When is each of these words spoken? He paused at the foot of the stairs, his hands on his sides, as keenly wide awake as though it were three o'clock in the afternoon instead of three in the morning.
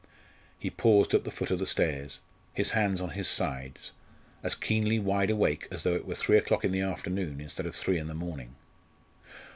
He 0.57 0.71
paused 0.71 1.13
at 1.13 1.25
the 1.25 1.29
foot 1.29 1.51
of 1.51 1.59
the 1.59 1.67
stairs, 1.67 2.21
his 2.55 2.71
hands 2.71 3.01
on 3.01 3.11
his 3.11 3.27
sides, 3.27 3.91
as 4.41 4.55
keenly 4.55 4.97
wide 4.97 5.29
awake 5.29 5.67
as 5.69 5.83
though 5.83 5.93
it 5.93 6.07
were 6.07 6.15
three 6.15 6.37
o'clock 6.39 6.65
in 6.65 6.71
the 6.71 6.81
afternoon 6.81 7.39
instead 7.39 7.67
of 7.67 7.75
three 7.75 7.99
in 7.99 8.07
the 8.07 8.15
morning. 8.15 8.55